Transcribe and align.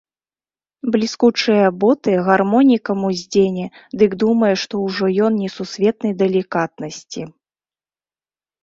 Бліскучыя 0.93 1.65
боты 1.83 2.15
гармонікам 2.29 2.99
уздзене, 3.11 3.67
дык 4.03 4.11
думае, 4.25 4.53
што 4.63 4.73
ўжо 4.87 5.05
ён 5.29 5.41
несусветнай 5.45 6.11
далікатнасці. 6.25 7.21